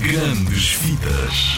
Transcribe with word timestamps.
Grandes 0.00 0.72
Vidas. 0.74 1.56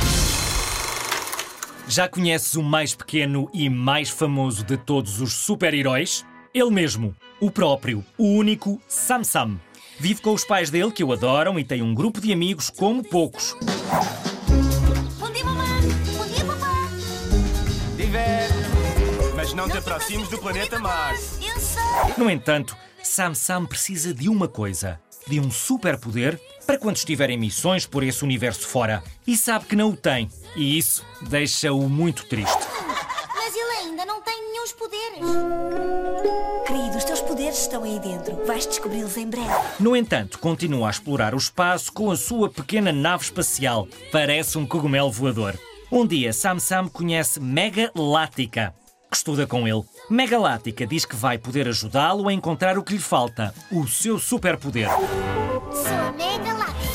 Já 1.88 2.08
conheces 2.08 2.54
o 2.54 2.62
mais 2.62 2.94
pequeno 2.94 3.50
e 3.52 3.68
mais 3.68 4.10
famoso 4.10 4.62
de 4.64 4.76
todos 4.76 5.20
os 5.20 5.32
super-heróis? 5.32 6.24
Ele 6.54 6.70
mesmo, 6.70 7.16
o 7.40 7.50
próprio, 7.50 8.04
o 8.16 8.24
único 8.24 8.80
Sam 8.86 9.24
Sam. 9.24 9.60
Vive 9.98 10.20
com 10.20 10.32
os 10.32 10.44
pais 10.44 10.70
dele, 10.70 10.92
que 10.92 11.02
o 11.02 11.12
adoram, 11.12 11.58
e 11.58 11.64
tem 11.64 11.82
um 11.82 11.94
grupo 11.94 12.20
de 12.20 12.32
amigos 12.32 12.70
como 12.70 13.02
poucos. 13.02 13.56
Bom 15.18 15.30
dia, 15.30 15.44
mamãe. 15.44 15.80
Bom 16.16 16.26
dia, 16.26 16.44
papá. 16.44 16.88
Diverte. 17.96 18.54
Mas 19.34 19.52
não 19.52 19.68
te 19.68 19.78
aproximes 19.78 20.28
do 20.28 20.38
planeta 20.38 20.78
Mars. 20.78 21.38
Eu 21.42 21.58
sei. 21.58 21.82
No 22.16 22.30
entanto, 22.30 22.76
Sam 23.02 23.34
Sam 23.34 23.66
precisa 23.66 24.14
de 24.14 24.28
uma 24.28 24.46
coisa: 24.46 25.00
de 25.28 25.40
um 25.40 25.50
superpoder 25.50 26.40
para 26.66 26.78
quando 26.78 26.96
estiver 26.96 27.30
em 27.30 27.38
missões 27.38 27.86
por 27.86 28.02
esse 28.02 28.24
universo 28.24 28.66
fora. 28.66 29.02
E 29.26 29.36
sabe 29.36 29.66
que 29.66 29.76
não 29.76 29.90
o 29.90 29.96
tem. 29.96 30.30
E 30.56 30.78
isso 30.78 31.04
deixa-o 31.22 31.88
muito 31.88 32.26
triste. 32.26 32.66
Mas 33.34 33.54
ele 33.54 33.88
ainda 33.88 34.04
não 34.04 34.20
tem 34.20 34.40
nenhum 34.40 34.58
poderes. 34.78 35.20
Querido, 36.66 36.96
os 36.96 37.04
teus 37.04 37.20
poderes 37.20 37.58
estão 37.58 37.82
aí 37.82 37.98
dentro. 37.98 38.44
Vais 38.46 38.66
descobri-los 38.66 39.16
em 39.16 39.28
breve. 39.28 39.48
No 39.78 39.96
entanto, 39.96 40.38
continua 40.38 40.88
a 40.88 40.90
explorar 40.90 41.34
o 41.34 41.38
espaço 41.38 41.92
com 41.92 42.10
a 42.10 42.16
sua 42.16 42.48
pequena 42.48 42.92
nave 42.92 43.24
espacial. 43.24 43.88
Parece 44.10 44.56
um 44.56 44.66
cogumelo 44.66 45.10
voador. 45.10 45.58
Um 45.90 46.06
dia, 46.06 46.32
Sam 46.32 46.58
Sam 46.58 46.88
conhece 46.88 47.40
Mega 47.40 47.90
Lática, 47.94 48.74
que 49.10 49.16
estuda 49.16 49.46
com 49.46 49.66
ele. 49.66 49.82
Mega 50.10 50.38
Lática 50.38 50.86
diz 50.86 51.04
que 51.04 51.16
vai 51.16 51.38
poder 51.38 51.68
ajudá-lo 51.68 52.28
a 52.28 52.32
encontrar 52.32 52.78
o 52.78 52.82
que 52.82 52.94
lhe 52.94 52.98
falta: 52.98 53.54
o 53.70 53.86
seu 53.86 54.18
superpoder. 54.18 54.88
Sou 54.88 55.96
a 55.96 56.12
Mega 56.12 56.54
Láctea. 56.54 56.88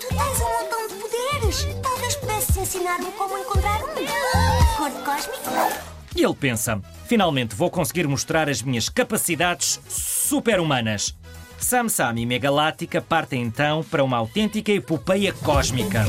Tu 0.00 0.08
tens 0.08 0.40
um 0.40 0.62
montão 0.62 0.88
de 0.88 0.94
poderes. 0.94 1.66
Talvez 1.82 2.16
pudesses 2.16 2.56
ensinar-me 2.56 3.10
como 3.12 3.38
encontrar 3.38 3.80
um. 3.82 4.76
Cor 4.76 4.90
cósmico? 5.02 5.86
E 6.14 6.24
ele 6.24 6.34
pensa: 6.34 6.80
finalmente 7.06 7.54
vou 7.54 7.70
conseguir 7.70 8.06
mostrar 8.06 8.48
as 8.48 8.62
minhas 8.62 8.88
capacidades 8.88 9.80
super-humanas. 9.88 11.14
Sam 11.58 11.88
Sam 11.88 12.14
e 12.18 12.26
Megalática 12.26 13.00
partem 13.00 13.42
então 13.42 13.82
para 13.82 14.04
uma 14.04 14.18
autêntica 14.18 14.72
epopeia 14.72 15.32
cósmica. 15.32 16.04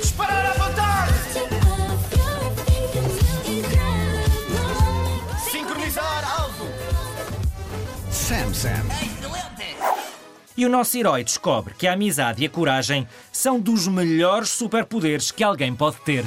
Disparar 0.00 0.49
Sam 8.30 8.54
Sam. 8.54 8.84
E 10.56 10.64
o 10.64 10.68
nosso 10.68 10.96
herói 10.96 11.24
descobre 11.24 11.74
que 11.74 11.88
a 11.88 11.94
amizade 11.94 12.44
e 12.44 12.46
a 12.46 12.48
coragem 12.48 13.08
são 13.32 13.58
dos 13.58 13.88
melhores 13.88 14.50
superpoderes 14.50 15.32
que 15.32 15.42
alguém 15.42 15.74
pode 15.74 15.96
ter. 16.02 16.24